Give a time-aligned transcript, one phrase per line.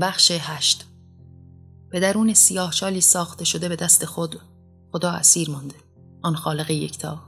[0.00, 0.84] بخش هشت.
[1.90, 4.40] به درون سیاه شالی ساخته شده به دست خود.
[4.92, 5.74] خدا اسیر مانده.
[6.22, 7.20] آن خالق یکتا.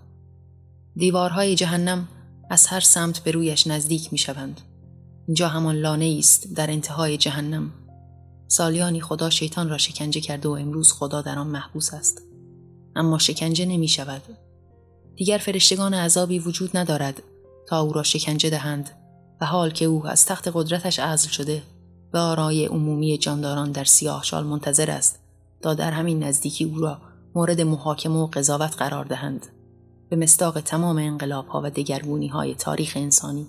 [0.97, 2.09] دیوارهای جهنم
[2.51, 4.61] از هر سمت به رویش نزدیک می شوند.
[5.27, 7.73] اینجا همان لانه است در انتهای جهنم.
[8.49, 12.23] سالیانی خدا شیطان را شکنجه کرده و امروز خدا در آن محبوس است.
[12.97, 14.23] اما شکنجه نمی شود.
[15.17, 17.23] دیگر فرشتگان عذابی وجود ندارد
[17.69, 18.91] تا او را شکنجه دهند
[19.41, 21.63] و حال که او از تخت قدرتش عزل شده
[22.13, 25.19] به آرای عمومی جانداران در سیاه شال منتظر است
[25.63, 26.99] تا در همین نزدیکی او را
[27.35, 29.47] مورد محاکمه و قضاوت قرار دهند
[30.09, 33.47] به مستاق تمام انقلاب ها و دگرگونی های تاریخ انسانی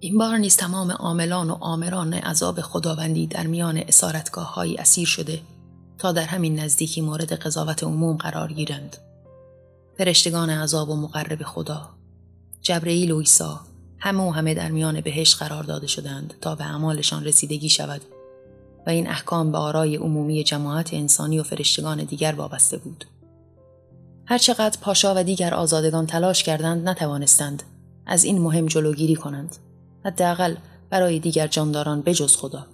[0.00, 5.40] این بار نیز تمام عاملان و آمران عذاب خداوندی در میان اسارتگاه های اسیر شده
[5.98, 8.96] تا در همین نزدیکی مورد قضاوت عموم قرار گیرند.
[9.98, 11.88] فرشتگان عذاب و مقرب خدا
[12.62, 13.54] جبرئیل و عیسی
[14.04, 18.00] همه و همه در میان بهش قرار داده شدند تا به اعمالشان رسیدگی شود
[18.86, 23.04] و این احکام به آرای عمومی جماعت انسانی و فرشتگان دیگر وابسته بود.
[24.26, 27.62] هرچقدر پاشا و دیگر آزادگان تلاش کردند نتوانستند
[28.06, 29.56] از این مهم جلوگیری کنند.
[30.04, 30.54] حداقل
[30.90, 32.66] برای دیگر جانداران بجز خدا.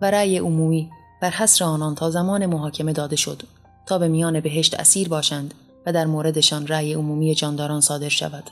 [0.00, 0.90] و رأی عمومی
[1.22, 3.42] بر حسر آنان تا زمان محاکمه داده شد
[3.86, 5.54] تا به میان بهشت اسیر باشند
[5.86, 8.44] و در موردشان رأی عمومی جانداران صادر شود.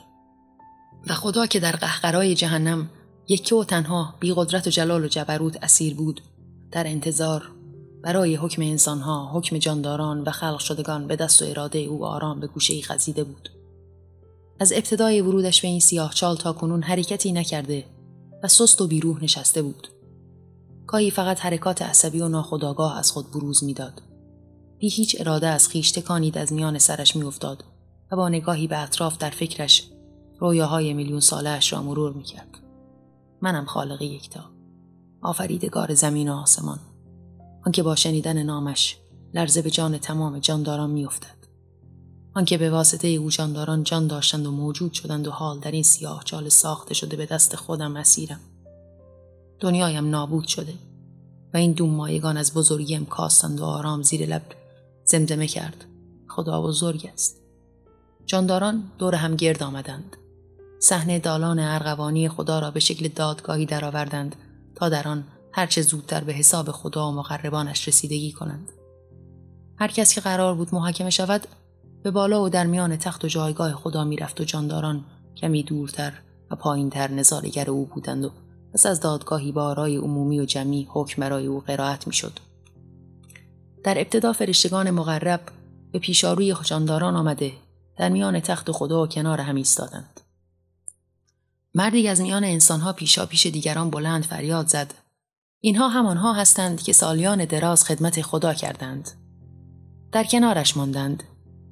[1.07, 2.89] و خدا که در قهقرای جهنم
[3.27, 6.21] یکی و تنها بی قدرت و جلال و جبروت اسیر بود
[6.71, 7.51] در انتظار
[8.03, 12.47] برای حکم انسانها حکم جانداران و خلق شدگان به دست و اراده او آرام به
[12.47, 13.49] گوشه خزیده بود.
[14.59, 17.85] از ابتدای ورودش به این سیاه چال تا کنون حرکتی نکرده
[18.43, 19.87] و سست و بیروح نشسته بود.
[20.87, 24.01] گاهی فقط حرکات عصبی و ناخودآگاه از خود بروز می‌داد.
[24.79, 27.63] بی هیچ اراده از خیش تکانید از میان سرش میافتاد
[28.11, 29.89] و با نگاهی به اطراف در فکرش
[30.39, 32.59] رویاهای میلیون سالهاش را مرور می‌کرد.
[33.41, 34.41] منم خالق یکتا.
[35.21, 36.79] آفریدگار زمین و آسمان.
[37.65, 38.97] آنکه با شنیدن نامش
[39.33, 41.35] لرزه به جان تمام جانداران میافتد.
[42.33, 46.23] آنکه به واسطه او جانداران جان داشتند و موجود شدند و حال در این سیاه
[46.23, 48.39] چال ساخته شده به دست خودم اسیرم.
[49.59, 50.73] دنیایم نابود شده
[51.53, 54.41] و این دوم مایگان از بزرگیم کاستند و آرام زیر لب
[55.05, 55.85] زمزمه کرد.
[56.27, 57.41] خدا بزرگ است.
[58.25, 60.17] جانداران دور هم گرد آمدند.
[60.85, 64.35] صحنه دالان ارغوانی خدا را به شکل دادگاهی درآوردند
[64.75, 68.71] تا در آن هرچه زودتر به حساب خدا و مقربانش رسیدگی کنند.
[69.79, 71.47] هر کس که قرار بود محاکمه شود
[72.03, 75.03] به بالا و در میان تخت و جایگاه خدا می‌رفت و جانداران
[75.37, 76.13] کمی دورتر
[76.51, 78.31] و پایینتر نظارگر او بودند و
[78.73, 82.39] پس از دادگاهی با آرای عمومی و جمعی حکم برای او قرائت می‌شد.
[83.83, 85.41] در ابتدا فرشتگان مقرب
[85.91, 87.51] به پیشاروی جانداران آمده
[87.97, 90.21] در میان تخت خدا و کنار هم ایستادند.
[91.75, 94.93] مردی از میان انسانها پیشا پیش دیگران بلند فریاد زد
[95.61, 99.11] اینها همانها هستند که سالیان دراز خدمت خدا کردند
[100.11, 101.23] در کنارش ماندند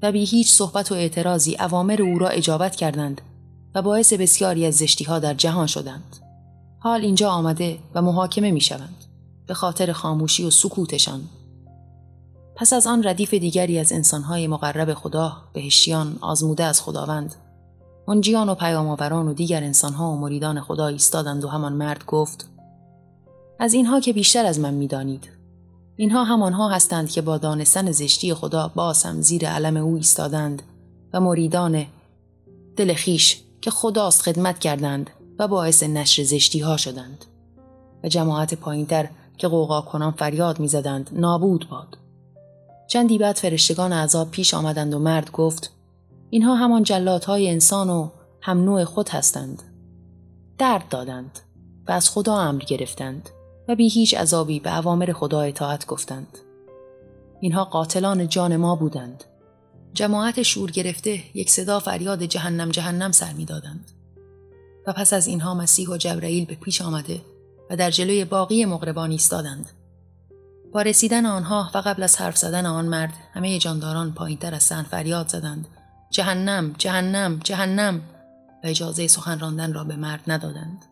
[0.01, 3.21] و بی هیچ صحبت و اعتراضی اوامر او را اجابت کردند
[3.75, 6.17] و باعث بسیاری از زشتی ها در جهان شدند.
[6.79, 9.05] حال اینجا آمده و محاکمه می شوند
[9.47, 11.21] به خاطر خاموشی و سکوتشان.
[12.55, 17.35] پس از آن ردیف دیگری از انسانهای مقرب خدا بهشیان آزموده از خداوند
[18.07, 22.49] منجیان و پیامآوران و دیگر انسانها و مریدان خدا ایستادند و همان مرد گفت
[23.59, 25.29] از اینها که بیشتر از من می‌دانید.
[25.95, 30.61] اینها همانها هستند که با دانستن زشتی خدا باز هم زیر علم او ایستادند
[31.13, 31.85] و مریدان
[32.75, 35.09] دل خیش که خداست خدمت کردند
[35.39, 37.25] و باعث نشر زشتی ها شدند.
[38.03, 41.97] و جماعت پایینتر که قوقا کنان فریاد می‌زدند نابود باد.
[42.87, 45.71] چندی بعد فرشتگان عذاب پیش آمدند و مرد گفت
[46.33, 46.85] اینها همان
[47.27, 48.09] های انسان و
[48.41, 49.63] هم نوع خود هستند
[50.57, 51.39] درد دادند
[51.87, 53.29] و از خدا امر گرفتند
[53.67, 56.37] و بی هیچ عذابی به اوامر خدا اطاعت گفتند.
[57.41, 59.23] اینها قاتلان جان ما بودند.
[59.93, 63.91] جماعت شور گرفته یک صدا فریاد جهنم جهنم سر می دادند.
[64.87, 67.21] و پس از اینها مسیح و جبرئیل به پیش آمده
[67.69, 69.69] و در جلوی باقی مقربان ایستادند.
[70.73, 74.83] با رسیدن آنها و قبل از حرف زدن آن مرد همه جانداران پایینتر از سن
[74.83, 75.67] فریاد زدند
[76.13, 78.01] جهنم جهنم جهنم
[78.63, 80.85] و اجازه سخن راندن را به مرد ندادند.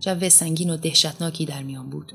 [0.00, 2.12] جو سنگین و دهشتناکی در میان بود.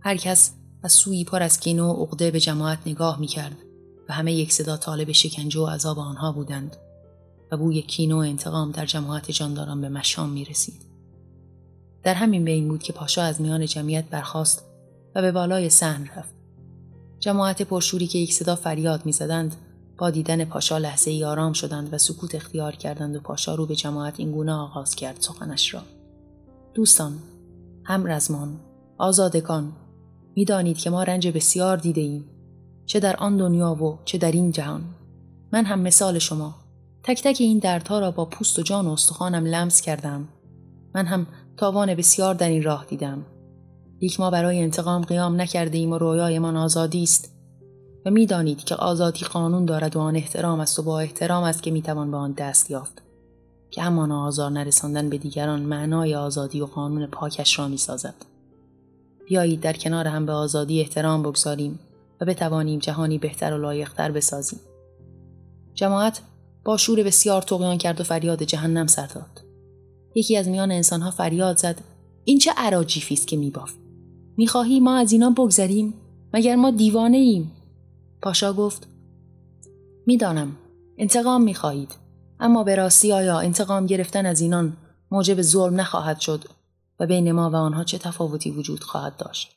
[0.00, 0.52] هر کس
[0.82, 3.56] از سوی پر از کینه و عقده به جماعت نگاه می کرد
[4.08, 6.76] و همه یک صدا طالب شکنجه و عذاب آنها بودند
[7.52, 10.86] و بوی کینه و انتقام در جماعت جانداران به مشام می رسید.
[12.02, 14.64] در همین بین بود که پاشا از میان جمعیت برخاست
[15.14, 16.34] و به بالای صحن رفت.
[17.20, 19.56] جماعت پرشوری که یک صدا فریاد می‌زدند
[19.98, 23.76] با دیدن پاشا لحظه ای آرام شدند و سکوت اختیار کردند و پاشا رو به
[23.76, 25.82] جماعت اینگونه آغاز کرد سخنش را.
[26.74, 27.12] دوستان،
[27.84, 28.60] هم رزمان،
[28.98, 29.72] آزادگان
[30.36, 32.24] می‌دانید که ما رنج بسیار دیده ایم
[32.86, 34.82] چه در آن دنیا و چه در این جهان.
[35.52, 36.54] من هم مثال شما.
[37.02, 40.28] تک تک این دردها را با پوست و جان و استخوانم لمس کردم.
[40.94, 43.26] من هم تاوان بسیار در این راه دیدم.
[44.02, 47.37] لیک ما برای انتقام قیام نکرده ایم و رویایمان آزادی است.
[48.06, 51.70] و می‌دانید که آزادی قانون دارد و آن احترام است و با احترام است که
[51.70, 53.02] می‌توان به آن دست یافت.
[53.70, 58.14] که همان آزار نرساندن به دیگران معنای آزادی و قانون پاکش را می‌سازد.
[59.26, 61.78] بیایید در کنار هم به آزادی احترام بگذاریم
[62.20, 64.60] و بتوانیم جهانی بهتر و لایقتر بسازیم.
[65.74, 66.20] جماعت
[66.64, 69.44] با شور بسیار تقیان کرد و فریاد جهنم سر داد.
[70.14, 71.80] یکی از میان انسانها فریاد زد
[72.24, 73.72] این چه عراجیفی است که میباف
[74.36, 75.94] می‌خواهی ما از اینا بگذریم؟
[76.34, 77.52] مگر ما دیوانه ایم
[78.22, 78.88] پاشا گفت
[80.06, 80.56] می‌دانم
[80.98, 81.94] انتقام می‌خواهید
[82.40, 84.76] اما به راستی آیا انتقام گرفتن از اینان
[85.10, 86.44] موجب ظلم نخواهد شد
[87.00, 89.54] و بین ما و آنها چه تفاوتی وجود خواهد داشت؟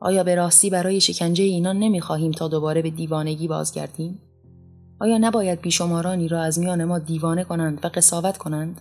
[0.00, 4.20] آیا به راستی برای شکنجه اینان نمی‌خواهیم تا دوباره به دیوانگی بازگردیم؟
[5.00, 8.80] آیا نباید بیشمارانی را از میان ما دیوانه کنند و قصاوت کنند؟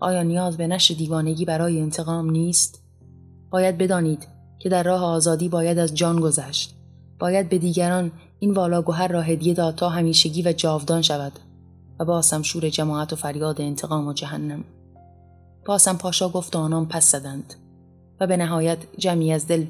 [0.00, 2.82] آیا نیاز به نشر دیوانگی برای انتقام نیست؟
[3.50, 4.26] باید بدانید
[4.58, 6.74] که در راه آزادی باید از جان گذشت
[7.18, 11.32] باید به دیگران این والا گوهر را هدیه داد تا همیشگی و جاودان شود
[11.98, 14.64] و باسم شور جماعت و فریاد انتقام و جهنم.
[15.66, 17.54] باسم پاشا گفت و آنان پس زدند
[18.20, 19.66] و به نهایت جمعی از دل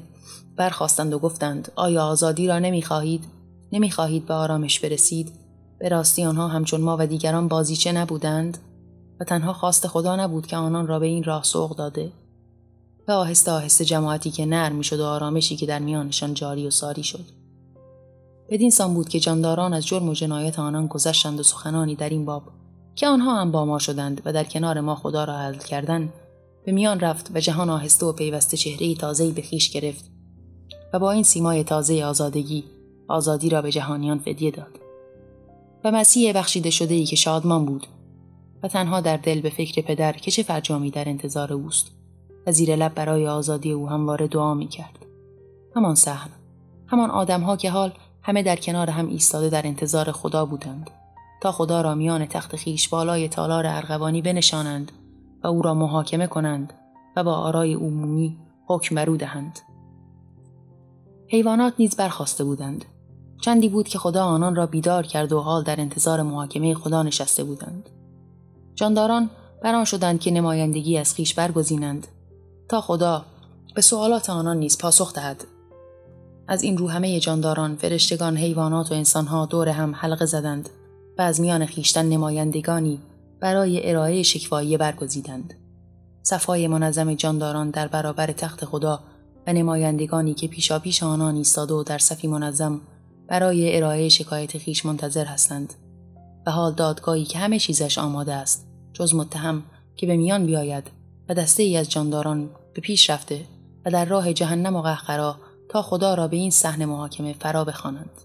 [0.55, 3.23] برخواستند و گفتند آیا آزادی را نمی‌خواهید؟
[3.71, 5.31] نمی‌خواهید به آرامش برسید؟
[5.79, 8.57] به راستی آنها همچون ما و دیگران بازیچه نبودند؟
[9.19, 12.11] و تنها خواست خدا نبود که آنان را به این راه سوق داده؟
[13.07, 17.03] و آهسته آهسته جماعتی که نرم می‌شد و آرامشی که در میانشان جاری و ساری
[17.03, 17.40] شد.
[18.51, 22.25] بدین سان بود که جانداران از جرم و جنایت آنان گذشتند و سخنانی در این
[22.25, 22.43] باب
[22.95, 26.13] که آنها هم با ما شدند و در کنار ما خدا را حل کردن
[26.65, 30.11] به میان رفت و جهان آهسته و پیوسته چهره تازه‌ای به خیش گرفت
[30.93, 32.63] و با این سیمای تازه آزادگی
[33.07, 34.79] آزادی را به جهانیان فدیه داد
[35.83, 37.87] و مسیح بخشیده شده ای که شادمان بود
[38.63, 41.91] و تنها در دل به فکر پدر که چه فرجامی در انتظار اوست
[42.47, 45.05] و زیر لب برای آزادی او همواره دعا می کرد.
[45.75, 46.29] همان صحن
[46.87, 50.89] همان آدمها که حال همه در کنار هم ایستاده در انتظار خدا بودند
[51.41, 54.91] تا خدا را میان تخت خیش بالای تالار ارغوانی بنشانند
[55.43, 56.73] و او را محاکمه کنند
[57.15, 58.37] و با آرای عمومی
[58.67, 59.59] حکم برو دهند.
[61.27, 62.85] حیوانات نیز برخواسته بودند.
[63.41, 67.43] چندی بود که خدا آنان را بیدار کرد و حال در انتظار محاکمه خدا نشسته
[67.43, 67.89] بودند.
[68.75, 69.29] جانداران
[69.63, 72.07] بران شدند که نمایندگی از خیش برگزینند
[72.69, 73.25] تا خدا
[73.75, 75.45] به سوالات آنان نیز پاسخ دهد.
[76.51, 80.69] از این رو همه جانداران فرشتگان حیوانات و انسانها دور هم حلقه زدند
[81.17, 82.99] و از میان خیشتن نمایندگانی
[83.39, 85.53] برای ارائه شکوایی برگزیدند.
[86.23, 88.99] صفای منظم جانداران در برابر تخت خدا
[89.47, 92.81] و نمایندگانی که پیشا پیش آنان ایستاده و در صفی منظم
[93.27, 95.73] برای ارائه شکایت خیش منتظر هستند.
[96.47, 99.63] و حال دادگاهی که همه چیزش آماده است جز متهم
[99.95, 100.91] که به میان بیاید
[101.29, 103.45] و دسته ای از جانداران به پیش رفته
[103.85, 105.35] و در راه جهنم و قهقرا
[105.71, 108.21] تا خدا را به این صحنه محاکمه فرا بخوانند.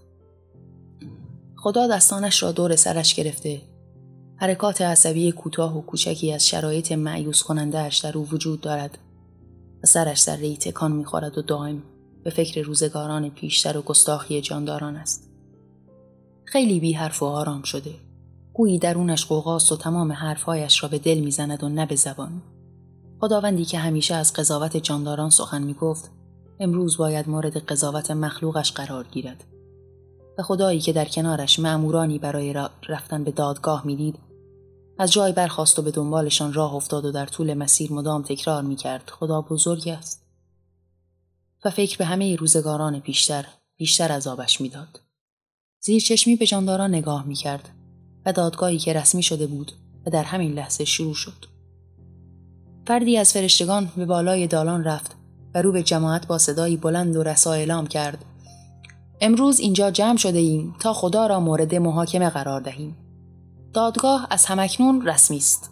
[1.57, 3.61] خدا دستانش را دور سرش گرفته.
[4.35, 8.97] حرکات عصبی کوتاه و کوچکی از شرایط معیوس کنندهاش در او وجود دارد
[9.83, 11.83] و سرش ذره تکان می‌خورد و دائم
[12.23, 15.29] به فکر روزگاران پیشتر و گستاخی جانداران است.
[16.45, 17.93] خیلی بی حرف و آرام شده.
[18.53, 22.41] گویی درونش قوقاست و تمام حرفهایش را به دل می‌زند و نه به زبان.
[23.19, 26.16] خداوندی که همیشه از قضاوت جانداران سخن می‌گفت
[26.59, 29.43] امروز باید مورد قضاوت مخلوقش قرار گیرد.
[30.37, 32.53] و خدایی که در کنارش معمورانی برای
[32.89, 34.19] رفتن به دادگاه می‌دید
[34.99, 39.09] از جای برخواست و به دنبالشان راه افتاد و در طول مسیر مدام تکرار می‌کرد.
[39.09, 40.27] خدا بزرگ است.
[41.65, 43.45] و فکر به همه روزگاران پیشتر
[43.77, 44.99] بیشتر عذابش می‌داد.
[45.79, 47.69] زیر چشمی به جانداران نگاه می‌کرد
[48.25, 49.71] و دادگاهی که رسمی شده بود
[50.05, 51.45] و در همین لحظه شروع شد.
[52.87, 55.16] فردی از فرشتگان به بالای دالان رفت
[55.61, 58.25] رو به جماعت با صدایی بلند و رسا اعلام کرد.
[59.21, 62.97] امروز اینجا جمع شده ایم تا خدا را مورد محاکمه قرار دهیم.
[63.73, 65.71] دادگاه از همکنون رسمی است.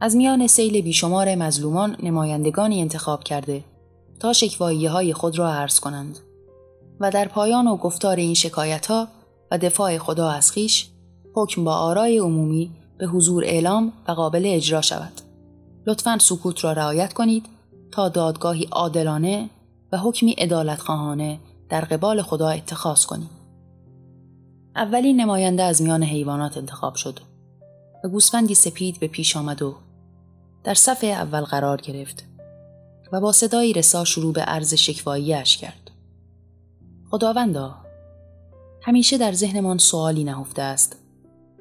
[0.00, 3.64] از میان سیل بیشمار مظلومان نمایندگانی انتخاب کرده
[4.20, 6.18] تا شکوایی های خود را عرض کنند
[7.00, 9.08] و در پایان و گفتار این شکایت ها
[9.50, 10.88] و دفاع خدا از خیش
[11.34, 15.12] حکم با آرای عمومی به حضور اعلام و قابل اجرا شود.
[15.86, 17.46] لطفا سکوت را رعایت کنید.
[17.92, 19.50] تا دادگاهی عادلانه
[19.92, 20.36] و حکمی
[20.78, 23.30] خواهانه در قبال خدا اتخاذ کنید.
[24.76, 27.20] اولین نماینده از میان حیوانات انتخاب شد
[28.04, 29.74] و گوسفندی سپید به پیش آمد و
[30.64, 32.24] در صف اول قرار گرفت
[33.12, 35.90] و با صدایی رسا شروع به عرض شکواییش کرد.
[37.10, 37.74] خداوندا
[38.82, 40.96] همیشه در ذهنمان سوالی نهفته است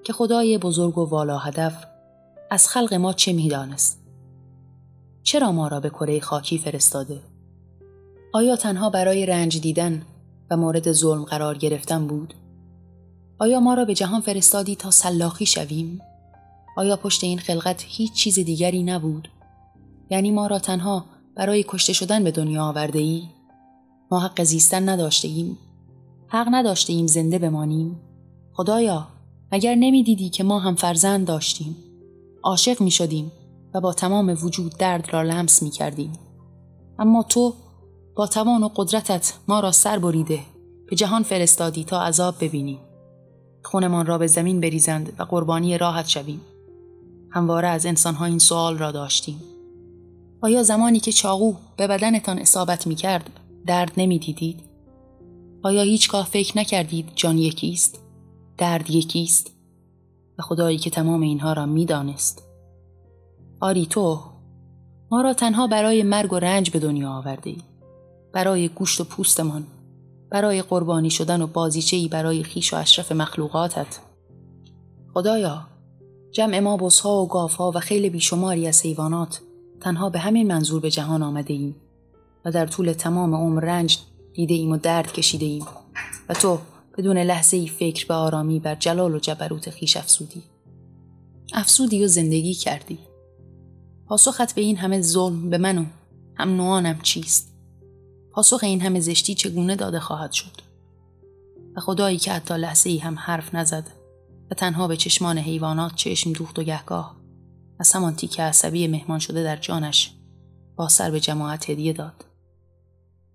[0.03, 1.85] که خدای بزرگ و والا هدف
[2.49, 4.06] از خلق ما چه می‌دانست
[5.27, 7.19] چرا ما را به کره خاکی فرستاده
[8.33, 10.01] آیا تنها برای رنج دیدن
[10.51, 12.33] و مورد ظلم قرار گرفتن بود
[13.39, 16.01] آیا ما را به جهان فرستادی تا سلاخی شویم
[16.77, 19.27] آیا پشت این خلقت هیچ چیز دیگری نبود
[20.09, 21.05] یعنی ما را تنها
[21.35, 23.23] برای کشته شدن به دنیا آورده ای؟
[24.11, 25.57] ما حق زیستن نداشته ایم؟
[26.27, 27.99] حق نداشته ایم زنده بمانیم؟
[28.53, 29.07] خدایا
[29.51, 31.75] مگر نمی‌دیدی که ما هم فرزند داشتیم؟
[32.43, 33.31] عاشق می شدیم
[33.73, 36.13] و با تمام وجود درد را لمس می کردیم.
[36.99, 37.53] اما تو
[38.15, 40.39] با توان و قدرتت ما را سر بریده
[40.89, 42.79] به جهان فرستادی تا عذاب ببینیم.
[43.63, 46.41] خونمان را به زمین بریزند و قربانی راحت شویم.
[47.31, 49.41] همواره از انسانها این سوال را داشتیم.
[50.41, 53.29] آیا زمانی که چاقو به بدنتان اصابت می کرد
[53.65, 54.59] درد نمی دیدید؟
[55.63, 57.99] آیا هیچگاه فکر نکردید جان یکیست؟
[58.57, 59.51] درد یکیست؟
[60.39, 62.46] و خدایی که تمام اینها را می دانست.
[63.59, 64.19] آری تو
[65.11, 67.57] ما را تنها برای مرگ و رنج به دنیا آورده ای.
[68.33, 69.67] برای گوشت و پوستمان
[70.29, 73.99] برای قربانی شدن و بازیچهی برای خیش و اشرف مخلوقاتت.
[75.13, 75.67] خدایا
[76.31, 79.41] جمع ما بزها و گافها و خیلی بیشماری از حیوانات
[79.81, 81.75] تنها به همین منظور به جهان آمده ایم
[82.45, 83.99] و در طول تمام عمر رنج
[84.33, 85.65] دیده ایم و درد کشیده ایم.
[86.29, 86.59] و تو
[86.97, 90.43] بدون لحظه ای فکر به آرامی بر جلال و جبروت خیش افسودی.
[91.53, 92.99] افسودی و زندگی کردی.
[94.07, 95.85] پاسخت به این همه ظلم به من و
[96.35, 97.53] هم نوانم چیست؟
[98.31, 100.61] پاسخ این همه زشتی چگونه داده خواهد شد؟
[101.75, 103.87] و خدایی که حتی لحظه ای هم حرف نزد
[104.51, 107.15] و تنها به چشمان حیوانات چشم دوخت و گهگاه
[107.79, 110.13] از همان تیک عصبی مهمان شده در جانش
[110.75, 112.25] با سر به جماعت هدیه داد.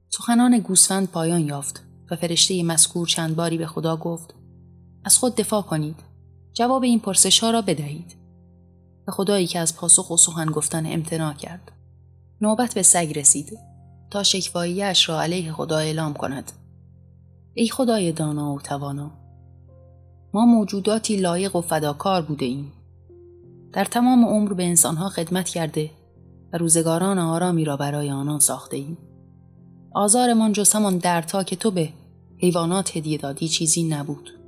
[0.08, 4.34] سخنان گوسفند پایان یافت و فرشته مذکور چند باری به خدا گفت
[5.04, 5.96] از خود دفاع کنید.
[6.52, 8.21] جواب این پرسش ها را بدهید.
[9.08, 11.72] و خدایی که از پاسخ و سخن گفتن امتناع کرد.
[12.40, 13.58] نوبت به سگ رسید
[14.10, 16.52] تا شکواییش را علیه خدا اعلام کند.
[17.54, 19.10] ای خدای دانا و توانا
[20.34, 22.72] ما موجوداتی لایق و فداکار بوده ایم.
[23.72, 25.90] در تمام عمر به انسانها خدمت کرده
[26.52, 28.98] و روزگاران آرامی را برای آنان ساخته ایم.
[29.94, 31.88] آزارمان جز همان دردها که تو به
[32.38, 34.41] حیوانات هدیه دادی چیزی نبود.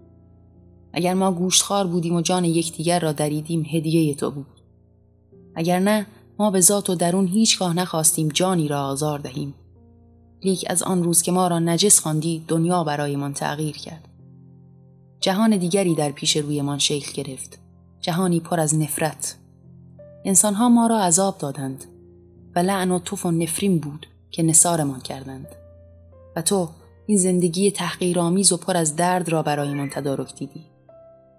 [0.95, 4.47] اگر ما گوشتخوار بودیم و جان یکدیگر را دریدیم هدیه تو بود.
[5.55, 6.07] اگر نه
[6.39, 9.55] ما به ذات و درون هیچگاه نخواستیم جانی را آزار دهیم.
[10.43, 14.09] لیک از آن روز که ما را نجس خواندی دنیا برایمان تغییر کرد.
[15.21, 17.59] جهان دیگری در پیش رویمان شکل گرفت.
[18.01, 19.37] جهانی پر از نفرت.
[20.25, 21.85] انسانها ما را عذاب دادند
[22.57, 25.49] و لعن و توف و نفرین بود که نصارمان کردند.
[26.37, 26.69] و تو
[27.07, 30.74] این زندگی تحقیرآمیز و پر از درد را برایمان تدارک دیدی.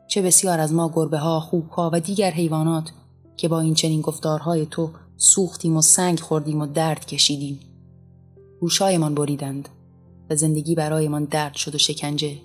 [0.07, 2.91] چه بسیار از ما گربه ها، خوب ها و دیگر حیوانات
[3.37, 7.59] که با این چنین گفتارهای تو سوختیم و سنگ خوردیم و درد کشیدیم.
[8.59, 9.69] گوشایمان بریدند
[10.29, 12.37] و زندگی برایمان درد شد و شکنجه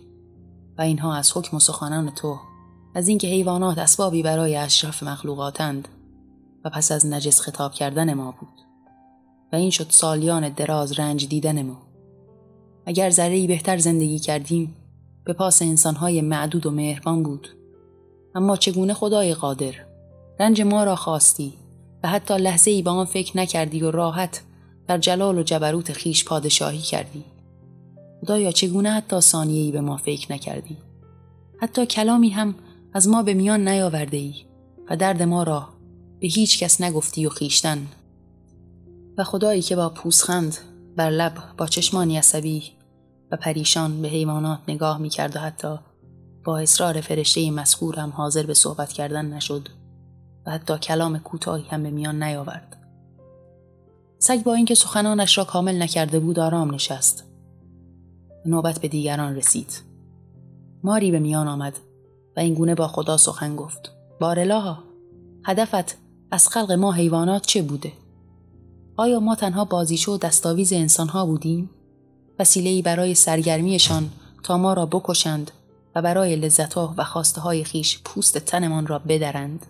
[0.78, 2.36] و اینها از حکم و سخنان تو
[2.94, 5.88] از اینکه حیوانات اسبابی برای اشرف مخلوقاتند
[6.64, 8.48] و پس از نجس خطاب کردن ما بود
[9.52, 11.82] و این شد سالیان دراز رنج دیدن ما
[12.86, 14.76] اگر ذره بهتر زندگی کردیم
[15.30, 17.49] به پاس انسانهای معدود و مهربان بود.
[18.34, 19.75] اما چگونه خدای قادر؟
[20.40, 21.52] رنج ما را خواستی
[22.02, 24.42] و حتی لحظه ای به آن فکر نکردی و راحت
[24.87, 27.25] در جلال و جبروت خیش پادشاهی کردی.
[28.20, 30.76] خدایا چگونه حتی ثانیه ای به ما فکر نکردی؟
[31.60, 32.54] حتی کلامی هم
[32.92, 34.34] از ما به میان نیاورده ای
[34.90, 35.68] و درد ما را
[36.20, 37.87] به هیچ کس نگفتی و خیشتن
[39.18, 40.56] و خدایی که با پوسخند
[40.96, 42.79] بر لب با چشمانی عصبی
[43.32, 45.78] و پریشان به حیوانات نگاه می کرد و حتی
[46.44, 49.68] با اصرار فرشته مذکور هم حاضر به صحبت کردن نشد
[50.46, 52.76] و حتی کلام کوتاهی هم به میان نیاورد.
[54.18, 57.25] سگ با اینکه سخنانش را کامل نکرده بود آرام نشست.
[58.46, 59.82] نوبت به دیگران رسید.
[60.84, 61.78] ماری به میان آمد
[62.37, 63.92] و این گونه با خدا سخن گفت.
[64.20, 64.78] بارلاها
[65.44, 65.96] هدفت
[66.30, 67.92] از خلق ما حیوانات چه بوده؟
[68.96, 71.70] آیا ما تنها بازیچه و دستاویز انسانها بودیم؟
[72.40, 74.11] وسیله‌ای برای سرگرمیشان
[74.42, 75.50] تا ما را بکشند
[75.94, 79.66] و برای لذتها و خواسته های خیش پوست تنمان را بدرند.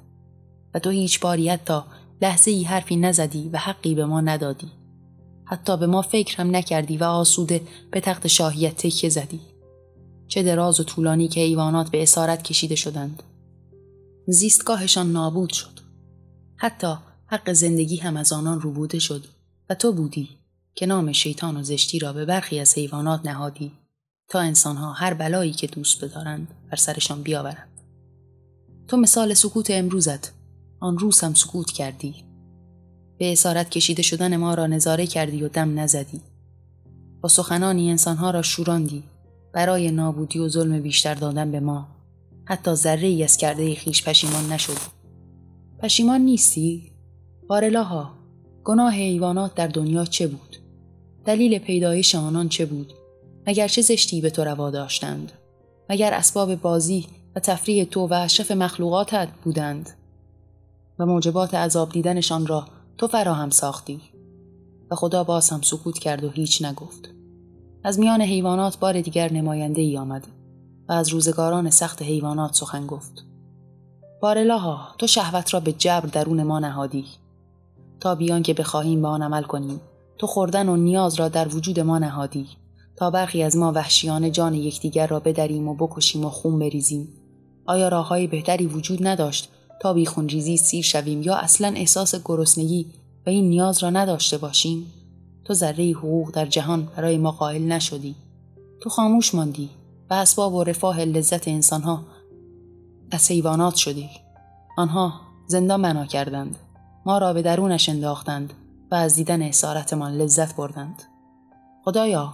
[0.75, 1.81] و تو هیچ باری حتی
[2.23, 4.71] لحظه ای حرفی نزدی و حقی به ما ندادی.
[5.45, 7.61] حتی به ما فکر هم نکردی و آسوده
[7.91, 9.41] به تخت شاهیت تکیه زدی.
[10.29, 13.23] چه دراز و طولانی که ایوانات به اسارت کشیده شدند.
[14.27, 15.81] زیستگاهشان نابود شد.
[16.57, 16.95] حتی
[17.27, 19.25] حق زندگی هم از آنان روبوده شد
[19.71, 20.40] و تو بودی.
[20.75, 23.73] که نام شیطان و زشتی را به برخی از حیوانات نهادی
[24.29, 27.69] تا انسانها هر بلایی که دوست بدارند بر سرشان بیاورند.
[28.89, 30.33] تو مثال سکوت امروزت
[30.81, 32.15] آن روز هم سکوت کردی.
[33.19, 36.21] به اسارت کشیده شدن ما را نظاره کردی و دم نزدی.
[37.21, 39.03] با سخنانی انسانها را شوراندی.
[39.53, 41.89] برای نابودی و ظلم بیشتر دادن به ما.
[42.45, 44.79] حتی ذره ای از کرده خیش پشیمان نشد
[45.79, 46.93] پشیمان نیستی؟
[47.49, 48.11] بارلاها
[48.65, 50.57] گناه حیوانات در دنیا چه بود؟
[51.25, 52.93] دلیل پیدایش آنان چه بود؟
[53.47, 55.33] مگر چه زشتی به تو روا داشتند؟
[55.91, 59.91] مگر اسباب بازی و تفریح تو و اشرف مخلوقاتت بودند؟
[60.99, 62.65] و موجبات عذاب دیدنشان را
[62.99, 64.01] تو فراهم ساختی
[64.91, 67.11] و خدا باز هم سکوت کرد و هیچ نگفت.
[67.85, 70.27] از میان حیوانات بار دیگر نماینده ای آمد
[70.89, 73.25] و از روزگاران سخت حیوانات سخن گفت.
[74.21, 77.05] بارلاها تو شهوت را به جبر درون ما نهادی
[78.01, 79.81] تا بیان که بخواهیم به آن عمل کنیم
[80.21, 82.47] تو خوردن و نیاز را در وجود ما نهادی.
[82.97, 87.09] تا برخی از ما وحشیانه جان یکدیگر را بدریم و بکشیم و خون بریزیم.
[87.67, 89.49] آیا راههای بهتری وجود نداشت
[89.81, 92.87] تا بی ریزی سیر شویم یا اصلا احساس گرسنگی
[93.27, 94.87] و این نیاز را نداشته باشیم؟
[95.45, 98.15] تو ذره حقوق در جهان برای ما قائل نشدی.
[98.81, 99.71] تو خاموش ماندی
[100.11, 102.05] و اسباب و رفاه لذت انسانها
[103.11, 104.11] از حیوانات شدی.
[104.77, 105.13] آنها
[105.47, 106.59] زندان بنا کردند.
[107.07, 108.53] ما را به درونش انداختند.
[108.91, 111.03] و از دیدن اسارتمان لذت بردند.
[111.85, 112.33] خدایا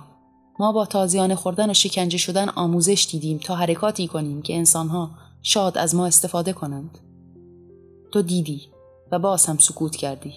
[0.58, 5.10] ما با تازیانه خوردن و شکنجه شدن آموزش دیدیم تا حرکاتی کنیم که انسانها
[5.42, 6.98] شاد از ما استفاده کنند.
[8.12, 8.62] تو دیدی
[9.12, 10.34] و باز هم سکوت کردی.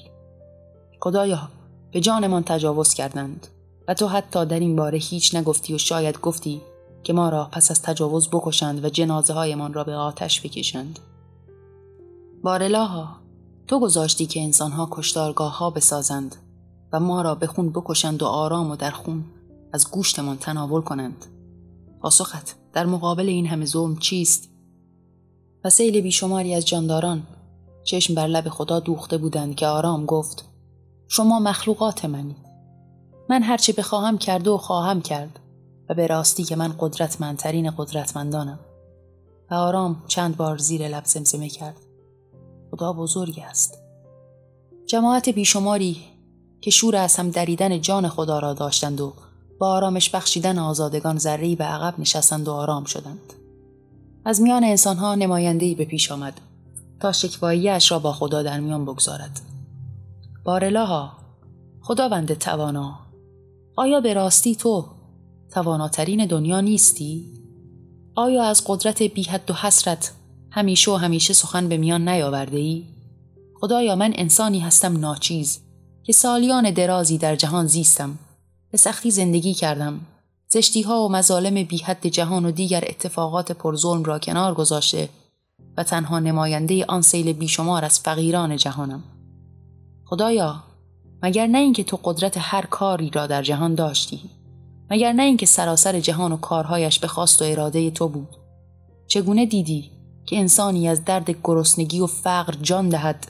[0.99, 1.49] خدایا
[1.91, 3.47] به جانمان تجاوز کردند
[3.87, 6.61] و تو حتی در این باره هیچ نگفتی و شاید گفتی
[7.03, 10.99] که ما را پس از تجاوز بکشند و جنازه هایمان را به آتش بکشند.
[12.43, 13.15] بارلاها
[13.69, 16.35] تو گذاشتی که انسانها کشتارگاه ها بسازند
[16.93, 19.25] و ما را به خون بکشند و آرام و در خون
[19.73, 21.25] از گوشتمان تناول کنند.
[22.01, 24.49] پاسخت در مقابل این همه ظلم چیست؟
[25.63, 27.23] و سیل بیشماری از جانداران
[27.83, 30.45] چشم بر لب خدا دوخته بودند که آرام گفت
[31.07, 32.49] شما مخلوقات منید.
[33.29, 35.39] من هرچه بخواهم کرده و خواهم کرد
[35.89, 38.59] و به راستی که من قدرتمندترین قدرتمندانم
[39.51, 41.88] و آرام چند بار زیر لب زمزمه کرد
[42.71, 43.79] خدا بزرگ است.
[44.85, 45.97] جماعت بیشماری
[46.61, 49.13] که شور از هم دریدن جان خدا را داشتند و
[49.59, 53.33] با آرامش بخشیدن آزادگان ذره‌ای به عقب نشستند و آرام شدند.
[54.25, 56.41] از میان انسانها نمایندهای به پیش آمد
[56.99, 59.39] تا شکواییش را با خدا در میان بگذارد.
[60.43, 61.11] بارلاها
[61.81, 62.99] خداوند توانا
[63.75, 64.85] آیا به راستی تو
[65.51, 67.33] تواناترین دنیا نیستی؟
[68.15, 70.11] آیا از قدرت بی حد و حسرت
[70.51, 72.83] همیشه و همیشه سخن به میان نیاورده ای؟
[73.61, 75.59] خدایا من انسانی هستم ناچیز
[76.03, 78.19] که سالیان درازی در جهان زیستم
[78.71, 79.99] به سختی زندگی کردم.
[80.47, 85.09] زشتی ها و مظالم بی حد جهان و دیگر اتفاقات پرظلم را کنار گذاشته
[85.77, 89.03] و تنها نماینده آن سیل بیشمار از فقیران جهانم.
[90.05, 90.63] خدایا
[91.23, 94.21] مگر نه اینکه تو قدرت هر کاری را در جهان داشتی
[94.91, 98.35] مگر نه اینکه سراسر جهان و کارهایش به خواست و اراده تو بود؟
[99.07, 99.91] چگونه دیدی
[100.29, 103.27] که انسانی از درد گرسنگی و فقر جان دهد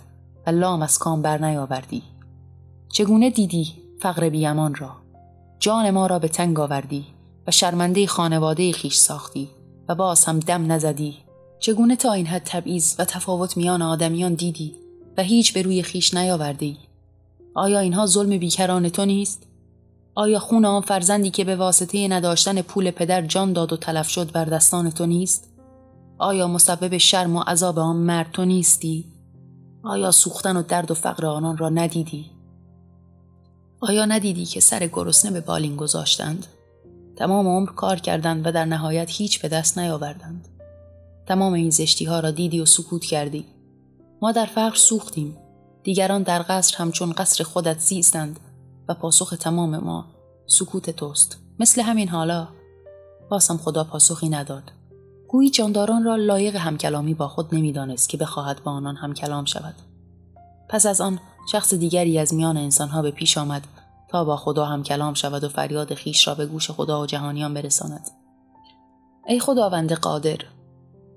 [0.47, 2.03] و لام از کام بر نیاوردی.
[2.89, 4.91] چگونه دیدی فقر بیامان را؟
[5.59, 7.05] جان ما را به تنگ آوردی
[7.47, 9.49] و شرمنده خانواده خیش ساختی
[9.89, 11.17] و باز هم دم نزدی.
[11.59, 14.75] چگونه تا این حد تبعیض و تفاوت میان آدمیان دیدی
[15.17, 16.77] و هیچ به روی خیش نیاوردی؟
[17.55, 19.43] آیا اینها ظلم بیکران تو نیست؟
[20.15, 24.31] آیا خون آن فرزندی که به واسطه نداشتن پول پدر جان داد و تلف شد
[24.31, 25.48] بر دستان تو نیست؟
[26.19, 29.05] آیا مسبب شرم و عذاب آن مرد تو نیستی؟
[29.83, 32.31] آیا سوختن و درد و فقر آنان را ندیدی؟
[33.79, 36.45] آیا ندیدی که سر گرسنه به بالین گذاشتند؟
[37.15, 40.47] تمام عمر کار کردند و در نهایت هیچ به دست نیاوردند.
[41.27, 43.45] تمام این زشتی ها را دیدی و سکوت کردی.
[44.21, 45.37] ما در فقر سوختیم.
[45.83, 48.39] دیگران در قصر همچون قصر خودت زیستند
[48.87, 50.05] و پاسخ تمام ما
[50.47, 52.47] سکوت توست مثل همین حالا
[53.29, 54.78] باسم خدا پاسخی نداد
[55.29, 59.75] گویی جانداران را لایق همکلامی با خود نمی‌دانست که بخواهد با آنان همکلام شود.
[60.69, 61.19] پس از آن
[61.51, 63.67] شخص دیگری از میان انسانها به پیش آمد
[64.07, 67.53] تا با خدا هم کلام شود و فریاد خیش را به گوش خدا و جهانیان
[67.53, 68.09] برساند.
[69.27, 70.37] ای خداوند قادر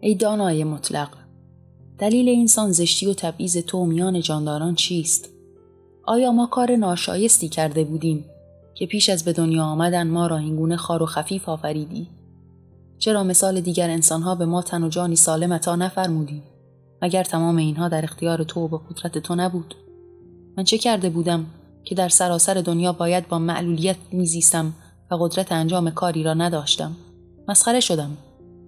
[0.01, 1.09] ای دانای مطلق
[1.99, 5.29] دلیل اینسان زشتی و تبعیض تو میان جانداران چیست؟
[6.05, 8.25] آیا ما کار ناشایستی کرده بودیم
[8.75, 12.09] که پیش از به دنیا آمدن ما را اینگونه خار و خفیف آفریدی؟
[13.03, 16.43] چرا مثال دیگر انسانها به ما تن و جانی سالم عطا نفرمودی؟
[17.03, 19.75] مگر تمام اینها در اختیار تو و به قدرت تو نبود؟
[20.57, 21.47] من چه کرده بودم
[21.85, 24.73] که در سراسر دنیا باید با معلولیت میزیستم
[25.11, 26.97] و قدرت انجام کاری را نداشتم
[27.49, 28.17] مسخره شدم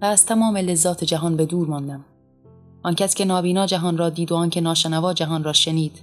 [0.02, 2.04] و از تمام لذات جهان به دور ماندم
[2.82, 6.00] آن کس که نابینا جهان را دید و آن که ناشنوا جهان را شنید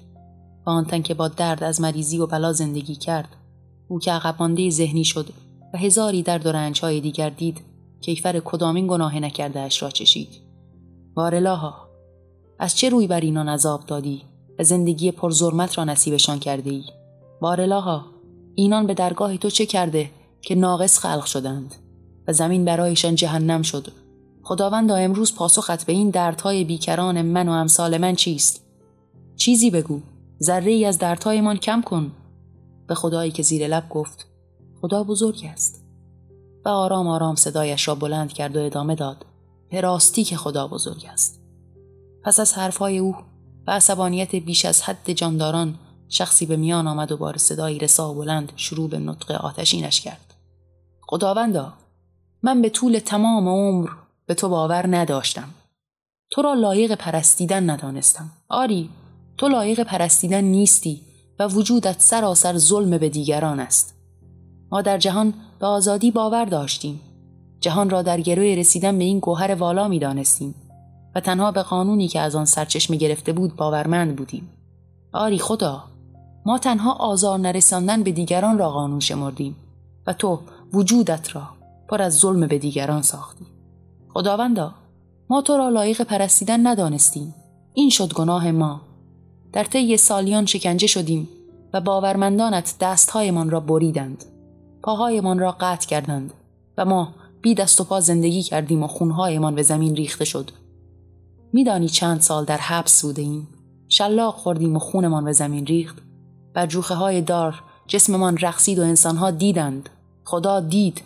[0.66, 3.30] و آن تن که با درد از مریضی و بلا زندگی کرد
[3.88, 5.30] او که عقب ذهنی شد
[5.74, 7.71] و هزاری درد و رنجهای دیگر دید
[8.02, 10.30] کیفر کدامین گناه نکرده اش را چشید.
[11.14, 11.74] بارلاها
[12.60, 14.22] از چه روی بر اینان عذاب دادی؟
[14.60, 16.84] و زندگی پرظلمت را نصیبشان کرده ای
[17.42, 18.06] بارلاها
[18.56, 20.10] اینان به درگاه تو چه کرده
[20.42, 21.76] که ناقص خلق شدند؟
[22.28, 23.88] و زمین برایشان جهنم شد.
[24.44, 28.64] خداوندا امروز پاسخت به این دردهای بیکران من و امثال من چیست؟
[29.36, 30.02] چیزی بگو.
[30.44, 32.12] ذره ای از دردهایمان کم کن.
[32.88, 34.28] به خدایی که زیر لب گفت
[34.82, 35.81] خدا بزرگ است.
[36.66, 39.26] و آرام آرام صدایش را بلند کرد و ادامه داد.
[39.70, 41.42] به راستی که خدا بزرگ است.
[42.24, 43.16] پس از حرفهای او
[43.68, 45.76] و عصبانیت بیش از حد جانداران
[46.10, 50.34] شخصی به میان آمد و بار صدایی رسا و بلند شروع به نطق آتشینش کرد.
[51.02, 51.74] خداوندا
[52.44, 53.90] من به طول تمام عمر
[54.26, 55.50] به تو باور نداشتم.
[56.30, 58.32] تو را لایق پرستیدن ندانستم.
[58.50, 58.90] آری
[59.38, 61.02] تو لایق پرستیدن نیستی
[61.40, 64.01] و وجودت سراسر ظلم به دیگران است.
[64.72, 67.00] ما در جهان به آزادی باور داشتیم.
[67.62, 70.56] جهان را در گروه رسیدن به این گوهر والا می دانستیم
[71.16, 74.50] و تنها به قانونی که از آن سرچشمه گرفته بود باورمند بودیم.
[75.14, 75.84] آری خدا
[76.46, 79.56] ما تنها آزار نرساندن به دیگران را قانون شمردیم
[80.08, 80.40] و تو
[80.74, 81.44] وجودت را
[81.90, 83.46] پر از ظلم به دیگران ساختی.
[84.14, 84.74] خداوندا
[85.30, 87.36] ما تو را لایق پرستیدن ندانستیم.
[87.74, 88.82] این شد گناه ما.
[89.54, 91.30] در طی سالیان شکنجه شدیم
[91.74, 94.26] و باورمندانت دستهایمان را بریدند.
[94.84, 96.34] پاهایمان را قطع کردند
[96.78, 100.52] و ما بی دست و پا زندگی کردیم و خونهایمان به زمین ریخته شد.
[101.54, 103.48] میدانی چند سال در حبس بوده ایم.
[103.88, 105.98] شلاق خوردیم و خونمان به زمین ریخت.
[106.54, 109.90] بر جوخه های دار جسممان رقصید و انسانها دیدند.
[110.26, 111.02] خدا دید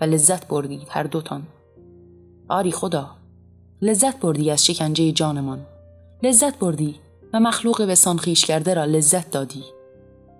[0.00, 1.42] و لذت بردید هر دوتان
[2.48, 3.10] آری خدا
[3.82, 5.66] لذت بردی از شکنجه جانمان.
[6.22, 6.94] لذت بردی
[7.32, 9.64] و مخلوق به خیش کرده را لذت دادی.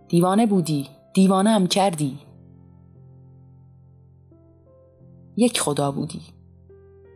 [0.09, 2.19] دیوانه بودی دیوانه هم کردی.
[5.37, 6.23] یک خدا بودی.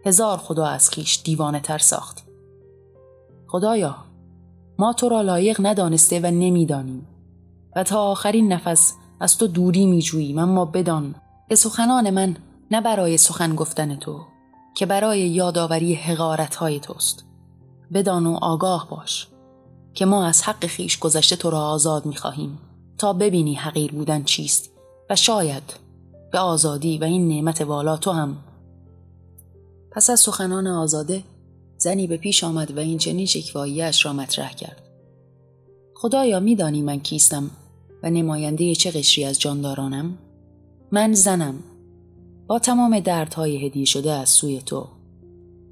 [0.06, 2.22] هزار خدا از خیش دیوانه تر ساختی
[3.48, 3.96] خدایا
[4.78, 7.06] ما تو را لایق ندانسته و نمی‌دانیم.
[7.76, 11.14] و تا آخرین نفس از تو دوری می جوییم اما بدان
[11.48, 12.36] به سخنان من
[12.70, 14.20] نه برای سخن گفتن تو
[14.74, 17.24] که برای یادآوری حقارت های توست.
[17.92, 19.28] بدان و آگاه باش
[19.94, 22.58] که ما از حق خیش گذشته تو را آزاد می خواهیم
[22.98, 24.70] تا ببینی حقیر بودن چیست
[25.10, 25.89] و شاید
[26.32, 28.36] به آزادی و این نعمت والا تو هم.
[29.92, 31.24] پس از سخنان آزاده
[31.78, 34.82] زنی به پیش آمد و این چنین شکواییش را مطرح کرد.
[35.94, 37.50] خدایا میدانی من کیستم
[38.02, 40.18] و نماینده چه قشری از جاندارانم؟
[40.92, 41.54] من زنم.
[42.46, 44.86] با تمام دردهای هدیه شده از سوی تو.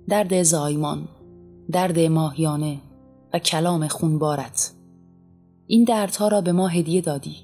[0.08, 1.08] درد زایمان
[1.70, 2.78] درد ماهیانه
[3.34, 4.72] و کلام خونبارت.
[5.66, 7.36] این دردها را به ما هدیه دادی.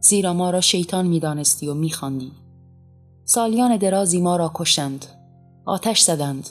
[0.00, 2.32] زیرا ما را شیطان می‌دانستی و میخواندی.
[3.24, 5.06] سالیان درازی ما را کشتند
[5.64, 6.50] آتش زدند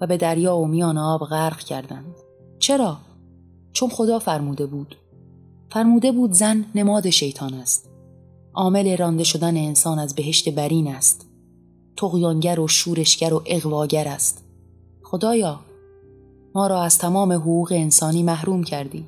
[0.00, 2.14] و به دریا و میان آب غرق کردند.
[2.58, 2.96] چرا؟
[3.72, 4.96] چون خدا فرموده بود.
[5.70, 7.88] فرموده بود زن نماد شیطان است.
[8.54, 11.26] عامل رانده شدن انسان از بهشت برین است.
[11.96, 14.44] تقیانگر و شورشگر و اغواگر است.
[15.02, 15.60] خدایا
[16.54, 19.06] ما را از تمام حقوق انسانی محروم کردی.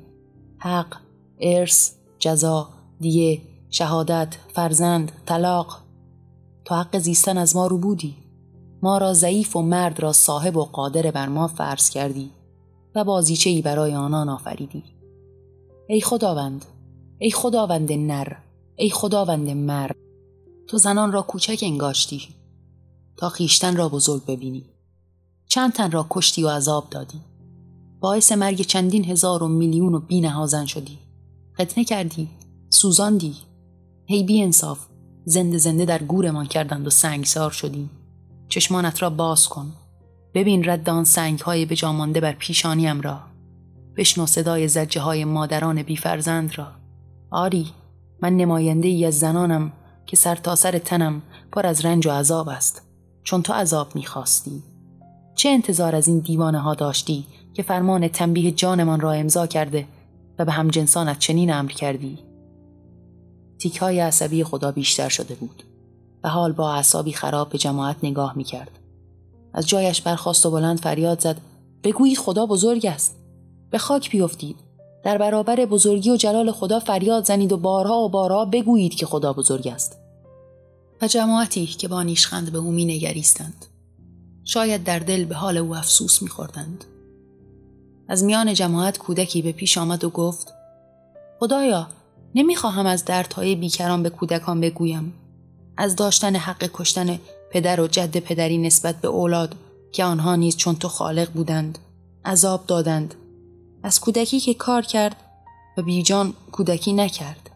[0.59, 0.97] حق
[1.41, 2.69] ارث جزا
[3.01, 5.82] دیه شهادت فرزند طلاق
[6.65, 8.17] تو حق زیستن از ما رو بودی.
[8.83, 12.31] ما را ضعیف و مرد را صاحب و قادر بر ما فرض کردی
[12.95, 14.85] و بازیچه ای برای آنان آفریدی.
[15.89, 16.65] ای خداوند
[17.19, 18.33] ای خداوند نر
[18.77, 19.97] ای خداوند مرد
[20.67, 22.29] تو زنان را کوچک انگاشتی
[23.17, 24.65] تا خیشتن را بزرگ ببینی.
[25.49, 27.21] چند تن را کشتی و عذاب دادی.
[28.01, 30.99] باعث مرگ چندین هزار و میلیون و بی نهازن شدی.
[31.61, 32.29] فتنه کردی
[32.71, 33.37] سوزاندی.
[34.07, 34.79] هی بی انصاف
[35.25, 37.91] زنده زنده در گورمان کردند و سنگسار شدیم.
[38.49, 39.73] چشمانت را باز کن.
[40.35, 43.21] ببین رد آن سنگ های به جامانده بر پیشانیم را.
[43.97, 46.69] بشنو صدای زجه های مادران بیفرزند را.
[47.31, 47.67] آری
[48.23, 49.73] من نماینده ای از زنانم
[50.07, 52.83] که سر تا سر تنم پر از رنج و عذاب است.
[53.23, 54.63] چون تو عذاب می‌خواستی.
[55.35, 59.87] چه انتظار از این دیوانه ها داشتی که فرمان تنبیه جانمان را امضا کرده
[60.39, 62.19] و به همجنسانت چنین امر کردی؟
[63.63, 65.63] تیک های عصبی خدا بیشتر شده بود
[66.25, 68.71] و حال با اعصابی خراب به جماعت نگاه می کرد.
[69.53, 71.37] از جایش برخواست و بلند فریاد زد
[71.85, 73.17] بگویید خدا بزرگ است
[73.71, 74.57] به خاک بیفتید
[75.05, 79.33] در برابر بزرگی و جلال خدا فریاد زنید و بارها و بارها بگویید که خدا
[79.33, 79.97] بزرگ است
[81.03, 83.67] و جماعتی که با نیشخند به او می نگریستند
[84.45, 86.85] شاید در دل به حال او افسوس می خوردند.
[88.09, 90.55] از میان جماعت کودکی به پیش آمد و گفت
[91.41, 91.89] خدایا
[92.35, 95.13] نمی‌خواهم از دردهای بیکران به کودکان بگویم.
[95.77, 97.19] از داشتن حق کشتن
[97.51, 99.57] پدر و جد پدری نسبت به اولاد
[99.93, 101.79] که آنها نیز چون تو خالق بودند
[102.25, 103.15] عذاب دادند.
[103.83, 105.17] از کودکی که کار کرد
[105.79, 107.51] و بیجان کودکی نکرد.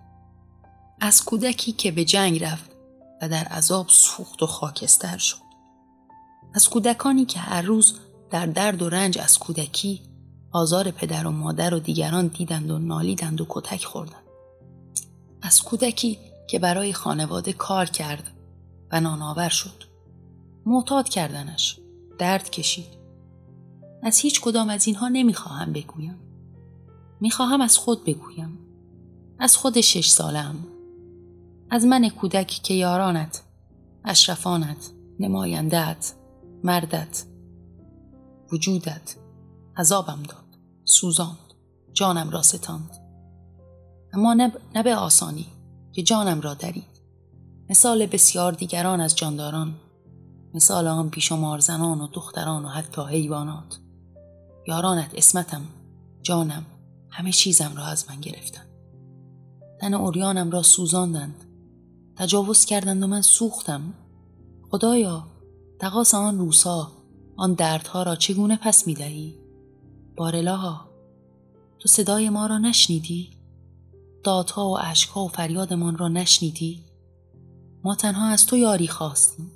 [1.01, 2.71] از کودکی که به جنگ رفت
[3.23, 5.47] و در عذاب سوخت و خاکستر شد.
[6.55, 7.95] از کودکانی که هر روز
[8.31, 10.01] در درد و رنج از کودکی
[10.53, 14.26] آزار پدر و مادر و دیگران دیدند و نالیدند و کتک خوردند.
[15.47, 18.31] از کودکی که برای خانواده کار کرد
[18.93, 19.85] و نانآور شد.
[20.67, 21.81] معتاد کردنش.
[22.19, 22.89] درد کشید.
[24.03, 26.19] از هیچ کدام از اینها نمی‌خواهم بگویم.
[27.21, 28.59] می‌خواهم از خود بگویم.
[29.39, 30.67] از خود شش سالم.
[31.71, 33.43] از من کودک که یارانت
[34.05, 36.13] اشرفانت نمایندت
[36.65, 37.25] مردت.
[38.53, 39.17] وجودت.
[39.77, 40.59] عذابم داد.
[40.85, 41.55] سوزاند.
[41.93, 43.06] جانم را ستاند.
[44.17, 44.35] اما
[44.75, 45.47] نه به آسانی
[45.93, 47.01] که جانم را درید.
[47.71, 49.75] مثال بسیار دیگران از جانداران
[50.55, 53.79] مثال آن بیشمار زنان و دختران و حتی حیوانات.
[54.69, 55.63] یارانت اسمتم
[56.23, 56.67] جانم
[57.11, 58.67] همه چیزم را از من گرفتند.
[59.81, 61.45] تن اوریانم را سوزاندند
[62.17, 63.95] تجاوز کردند و من سوختم.
[64.71, 65.27] خدایا
[65.81, 66.93] تقاس آن روسا
[67.37, 69.39] آن دردها را چگونه پس می‌دهی؟
[70.17, 70.89] بارلاها
[71.79, 73.36] تو صدای ما را نشنیدی؟
[74.27, 76.85] دادها و اشکها و فریادمان را نشنیدی؟
[77.85, 79.51] ما تنها از تو یاری خواستیم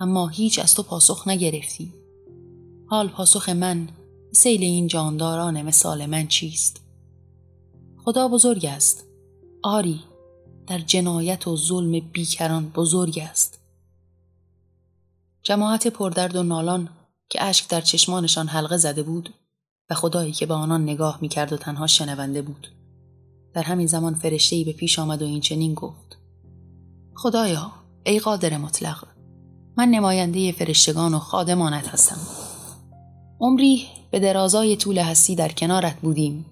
[0.00, 1.94] اما هیچ از تو پاسخ نگرفتی
[2.86, 3.88] حال پاسخ من
[4.32, 6.80] سیل این جانداران مثال من چیست؟
[8.04, 9.04] خدا بزرگ است.
[9.62, 10.00] آری
[10.66, 13.60] در جنایت و ظلم بیکران بزرگ است.
[15.42, 16.88] جماعت پردرد و نالان
[17.28, 19.34] که اشک در چشمانشان حلقه زده بود
[19.90, 22.68] و خدایی که به آنان نگاه می‌کرد و تنها شنونده بود.
[23.54, 26.18] در همین زمان فرشتهای به پیش آمد و این چنین گفت
[27.14, 27.72] خدایا
[28.06, 29.04] ای قادر مطلق
[29.76, 32.18] من نماینده فرشتگان و خادمانت هستم
[33.40, 36.46] عمری به درازای طول هستی در کنارت بودیم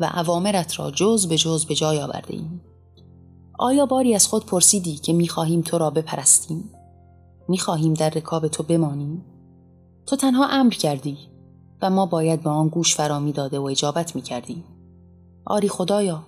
[0.00, 2.60] و عوامرت را جز به جز به جای آورده ایم.
[3.58, 6.70] آیا باری از خود پرسیدی که می‌خواهیم تو را بپرستیم؟
[7.48, 9.24] می‌خواهیم در رکاب تو بمانیم؟
[10.06, 11.18] تو تنها امر کردی
[11.82, 14.64] و ما باید به آن گوش فرامی داده و اجابت می‌کردیم.
[15.46, 16.22] آری خدایا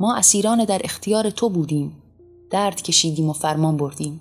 [0.00, 2.02] ما اسیران در اختیار تو بودیم.
[2.50, 4.20] درد کشیدیم و فرمان بردیم.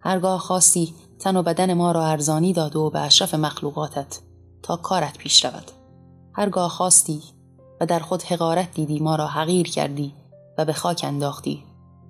[0.00, 4.20] هرگاه خواستی تن و بدن ما را ارزانی داد و به اشرف مخلوقاتت
[4.62, 5.70] تا کارت پیش رود.
[6.32, 7.22] هرگاه خواستی
[7.80, 10.12] و در خود حقارت دیدی ما را حقیر کردی
[10.58, 11.62] و به خاک انداختی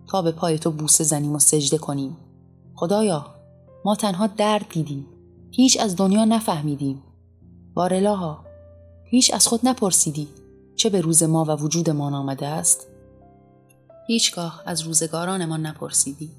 [0.06, 2.16] تا به پای تو بوسه زنیم و سجده کنیم.
[2.74, 3.26] خدایا
[3.84, 5.06] ما تنها درد دیدیم.
[5.50, 7.02] هیچ از دنیا نفهمیدیم.
[7.74, 8.44] بارلاها
[9.04, 10.28] هیچ از خود نپرسیدی
[10.76, 12.86] چه به روز ما و وجودمان آمده است؟
[14.06, 16.30] هیچگاه از روزگارانمان نپرسیدی.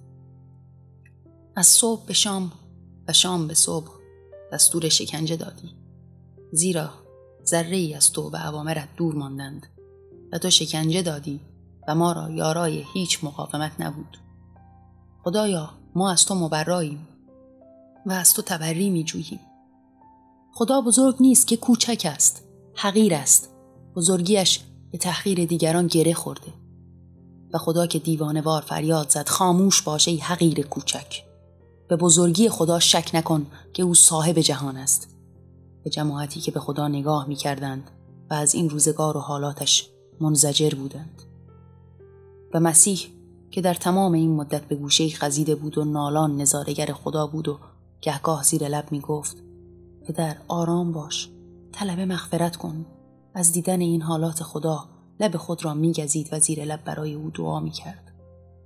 [1.56, 2.52] از صبح به شام
[3.08, 3.92] و شام به صبح
[4.54, 5.76] دستور شکنجه دادی.
[6.52, 6.90] زیرا
[7.46, 9.68] ذره ای از تو و عوامرت دور ماندند
[10.32, 11.42] و تو شکنجه دادی
[11.88, 14.18] و ما را یارای هیچ مقاومت نبود.
[15.24, 17.08] خدایا ما از تو مبراییم
[18.06, 19.40] و از تو تبری می جوییم
[20.54, 22.44] خدا بزرگ نیست که کوچک است
[22.76, 23.50] حقیر است.
[23.96, 24.60] بزرگیش
[24.92, 26.54] به تحقیر دیگران گره خورده.
[27.54, 31.24] و خدا که دیوانوار فریاد زد خاموش باشه ای حقیر کوچک.
[31.88, 35.08] به بزرگی خدا شک نکن که او صاحب جهان است.
[35.84, 37.92] به جماعتی که به خدا نگاه می کردند
[38.30, 41.22] و از این روزگار و حالاتش منزجر بودند.
[42.54, 43.00] و مسیح
[43.52, 47.60] که در تمام این مدت به گوشه خزیده بود و نالان نظارگر خدا بود و
[48.02, 49.38] گهگاه زیر لب می گفت
[50.08, 51.30] پدر آرام باش
[51.72, 52.86] طلب مغفرت کن.
[53.34, 54.86] از دیدن این حالات خدا
[55.22, 58.12] لب خود را میگزید و زیر لب برای او دعا می‌کرد.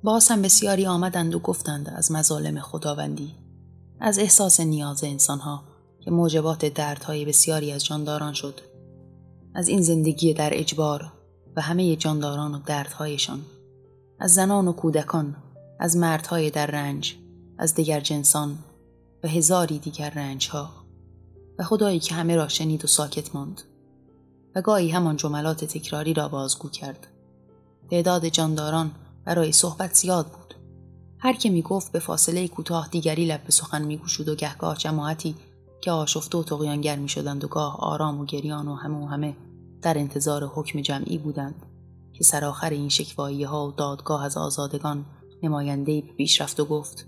[0.04, 3.36] باز هم بسیاری آمدند و گفتند از مظالم خداوندی
[4.00, 5.64] از احساس نیاز انسانها
[6.00, 8.62] که موجبات دردهای بسیاری از جانداران شد
[9.56, 11.12] از این زندگی در اجبار
[11.56, 13.42] و همه جانداران و دردهایشان
[14.20, 15.36] از زنان و کودکان
[15.80, 17.16] از مردهای در رنج
[17.58, 18.58] از دیگر جنسان
[19.24, 20.70] و هزاری دیگر رنجها.
[21.60, 23.62] و خدایی که همه را شنید و ساکت ماند.
[24.56, 27.08] و گاهی همان جملات تکراری را بازگو کرد.
[27.90, 28.92] تعداد جانداران
[29.26, 30.56] برای صحبت زیاد بود.
[31.20, 34.78] هر که می گفت به فاصله کوتاه دیگری لب به سخن می گوشود و گهگاه
[34.78, 35.36] جماعتی
[35.82, 39.36] که آشفته و تقیانگر می شدند و گاه آرام و گریان و همه و همه
[39.82, 41.66] در انتظار حکم جمعی بودند
[42.14, 45.06] که سرآخر این شکوایی ها و دادگاه از آزادگان
[45.44, 47.08] نماینده پیش رفت و گفت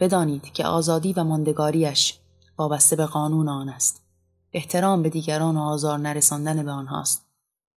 [0.00, 2.18] بدانید که آزادی و ماندگاریش
[2.58, 3.99] وابسته به قانون آن است
[4.52, 7.26] احترام به دیگران و آزار نرساندن به آنهاست.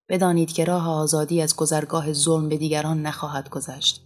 [0.09, 4.03] بدانید که راه آزادی از گذرگاه ظلم به دیگران نخواهد گذشت.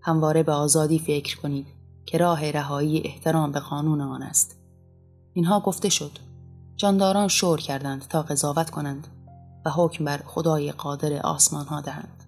[0.00, 1.66] همواره به آزادی فکر کنید
[2.06, 4.56] که راه رهایی احترام به قانون آن است.
[5.32, 6.18] اینها گفته شد.
[6.76, 9.08] جانداران شور کردند تا قضاوت کنند
[9.66, 12.23] و حکم بر خدای قادر آسمان ها دهند.